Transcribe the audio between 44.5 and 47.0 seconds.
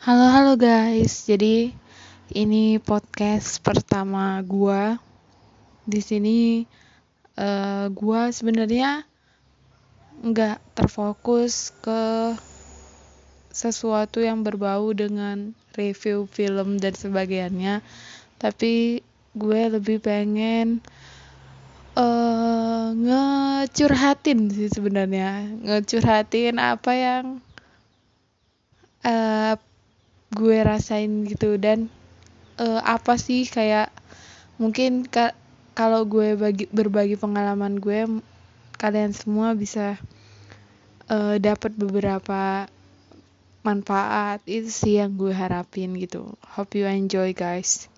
sih yang gue harapin gitu. Hope you